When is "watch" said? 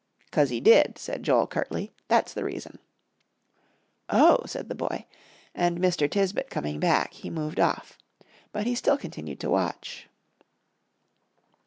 9.51-10.07